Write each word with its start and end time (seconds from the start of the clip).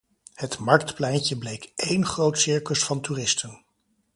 Het 0.33 0.57
marktpleintje 0.59 1.37
bleek 1.37 1.71
één 1.75 2.05
groot 2.05 2.39
circus 2.39 2.83
van 2.83 3.01
toeristen. 3.01 3.63